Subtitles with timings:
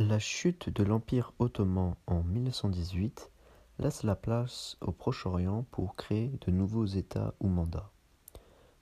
[0.00, 3.30] La chute de l'Empire ottoman en 1918
[3.78, 7.92] laisse la place au Proche-Orient pour créer de nouveaux États ou mandats.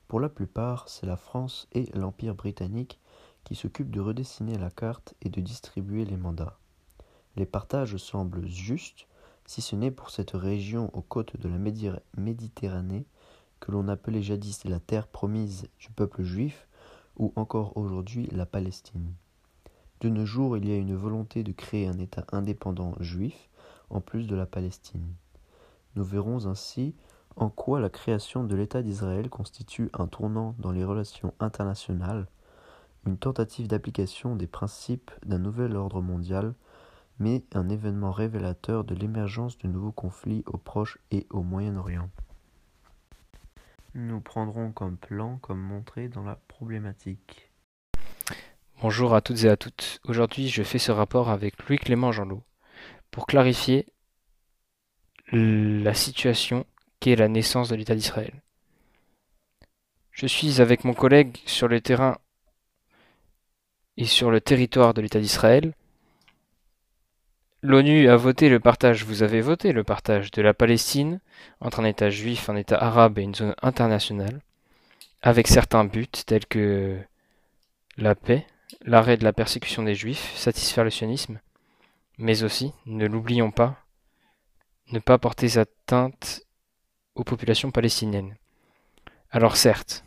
[0.09, 2.99] Pour la plupart, c'est la France et l'Empire britannique
[3.45, 6.59] qui s'occupent de redessiner la carte et de distribuer les mandats.
[7.37, 9.07] Les partages semblent justes,
[9.45, 11.59] si ce n'est pour cette région aux côtes de la
[12.17, 13.05] Méditerranée
[13.61, 16.67] que l'on appelait jadis la terre promise du peuple juif
[17.19, 19.13] ou encore aujourd'hui la Palestine.
[20.03, 23.49] De nos jours, il y a une volonté de créer un État indépendant juif
[23.89, 25.15] en plus de la Palestine.
[25.95, 26.97] Nous verrons ainsi
[27.37, 32.27] en quoi la création de l'État d'Israël constitue un tournant dans les relations internationales,
[33.07, 36.55] une tentative d'application des principes d'un nouvel ordre mondial,
[37.21, 42.11] mais un événement révélateur de l'émergence de nouveaux conflits au Proche et au Moyen-Orient.
[43.95, 47.52] Nous prendrons comme plan comme montré dans la problématique.
[48.83, 50.01] Bonjour à toutes et à toutes.
[50.09, 52.43] Aujourd'hui, je fais ce rapport avec Louis-Clément Jeanlot
[53.13, 53.87] pour clarifier
[55.31, 56.67] la situation
[56.99, 58.43] qu'est la naissance de l'État d'Israël.
[60.11, 62.19] Je suis avec mon collègue sur le terrain
[63.99, 65.75] et sur le territoire de l'État d'Israël.
[67.63, 71.21] L'ONU a voté le partage, vous avez voté le partage de la Palestine
[71.61, 74.41] entre un État juif, un État arabe et une zone internationale,
[75.23, 76.99] avec certains buts tels que
[77.97, 78.45] la paix,
[78.83, 81.41] l'arrêt de la persécution des juifs, satisfaire le sionisme,
[82.19, 83.85] mais aussi, ne l'oublions pas,
[84.93, 86.43] ne pas porter atteinte
[87.15, 88.37] aux populations palestiniennes.
[89.31, 90.05] Alors certes,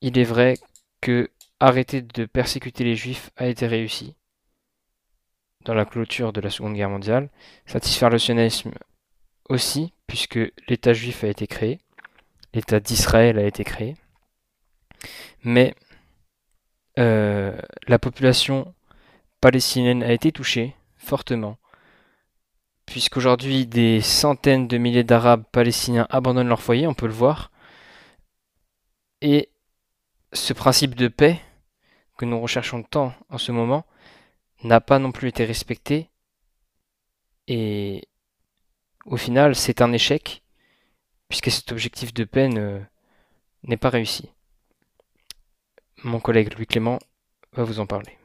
[0.00, 0.58] il est vrai
[1.00, 4.14] que arrêter de persécuter les juifs a été réussi
[5.64, 7.28] dans la clôture de la Seconde Guerre mondiale,
[7.66, 8.72] satisfaire le sionisme
[9.48, 11.80] aussi, puisque l'État juif a été créé,
[12.54, 13.96] l'État d'Israël a été créé,
[15.42, 15.74] mais
[16.98, 17.56] euh,
[17.88, 18.74] la population
[19.40, 21.58] palestinienne a été touchée fortement,
[22.86, 27.50] puisqu'aujourd'hui des centaines de milliers d'Arabes palestiniens abandonnent leur foyer, on peut le voir,
[29.20, 29.50] et
[30.32, 31.40] ce principe de paix
[32.16, 33.84] que nous recherchons tant en ce moment
[34.64, 36.10] n'a pas non plus été respecté,
[37.46, 38.08] et
[39.04, 40.42] au final c'est un échec,
[41.28, 44.30] puisque cet objectif de paix n'est pas réussi.
[46.04, 46.98] Mon collègue Louis Clément
[47.54, 48.18] va vous en parler.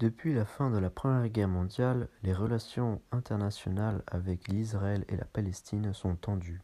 [0.00, 5.24] Depuis la fin de la Première Guerre mondiale, les relations internationales avec l'Israël et la
[5.24, 6.62] Palestine sont tendues.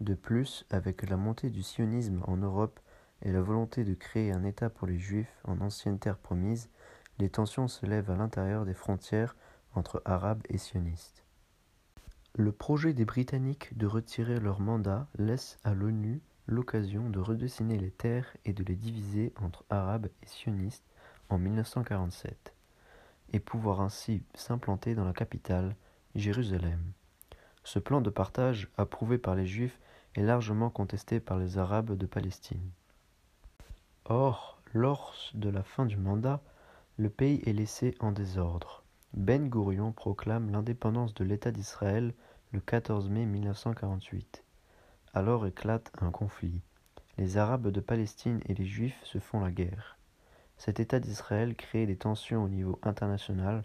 [0.00, 2.80] De plus, avec la montée du sionisme en Europe
[3.22, 6.68] et la volonté de créer un État pour les Juifs en ancienne terre promise,
[7.20, 9.36] les tensions se lèvent à l'intérieur des frontières
[9.74, 11.24] entre Arabes et sionistes.
[12.34, 17.90] Le projet des Britanniques de retirer leur mandat laisse à l'ONU l'occasion de redessiner les
[17.90, 20.84] terres et de les diviser entre arabes et sionistes
[21.28, 22.54] en 1947,
[23.34, 25.76] et pouvoir ainsi s'implanter dans la capitale,
[26.14, 26.80] Jérusalem.
[27.64, 29.78] Ce plan de partage, approuvé par les Juifs,
[30.14, 32.70] est largement contesté par les Arabes de Palestine.
[34.06, 36.40] Or, lors de la fin du mandat,
[36.96, 38.82] le pays est laissé en désordre.
[39.12, 42.14] Ben Gourion proclame l'indépendance de l'État d'Israël
[42.52, 44.44] le 14 mai 1948.
[45.18, 46.60] Alors éclate un conflit.
[47.16, 49.98] Les Arabes de Palestine et les Juifs se font la guerre.
[50.56, 53.64] Cet État d'Israël crée des tensions au niveau international,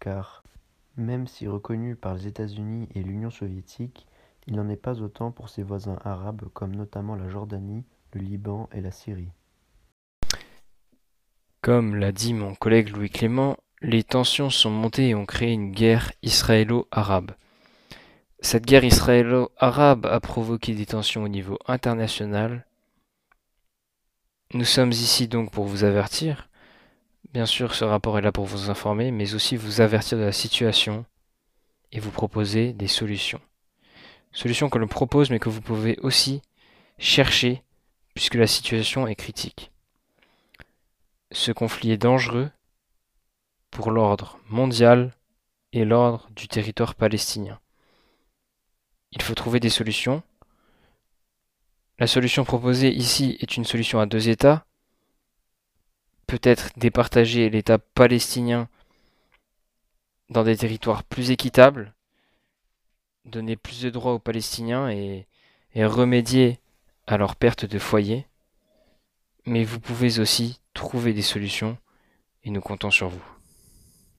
[0.00, 0.42] car,
[0.98, 4.06] même si reconnu par les États-Unis et l'Union soviétique,
[4.46, 8.68] il n'en est pas autant pour ses voisins arabes comme notamment la Jordanie, le Liban
[8.72, 9.32] et la Syrie.
[11.62, 15.72] Comme l'a dit mon collègue Louis Clément, les tensions sont montées et ont créé une
[15.72, 17.30] guerre israélo-arabe.
[18.44, 22.66] Cette guerre israélo-arabe a provoqué des tensions au niveau international.
[24.52, 26.48] Nous sommes ici donc pour vous avertir.
[27.32, 30.32] Bien sûr, ce rapport est là pour vous informer, mais aussi vous avertir de la
[30.32, 31.06] situation
[31.92, 33.40] et vous proposer des solutions.
[34.32, 36.42] Solutions que l'on propose, mais que vous pouvez aussi
[36.98, 37.62] chercher,
[38.12, 39.70] puisque la situation est critique.
[41.30, 42.50] Ce conflit est dangereux
[43.70, 45.12] pour l'ordre mondial
[45.72, 47.60] et l'ordre du territoire palestinien.
[49.12, 50.22] Il faut trouver des solutions.
[51.98, 54.64] La solution proposée ici est une solution à deux États.
[56.26, 58.68] Peut-être départager l'État palestinien
[60.30, 61.94] dans des territoires plus équitables,
[63.26, 65.26] donner plus de droits aux Palestiniens et,
[65.76, 66.58] remédier
[67.06, 68.26] à leur perte de foyer.
[69.44, 71.76] Mais vous pouvez aussi trouver des solutions
[72.44, 73.22] et nous comptons sur vous.